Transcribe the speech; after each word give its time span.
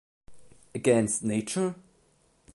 Against 0.73 1.21
Nature? 1.23 1.75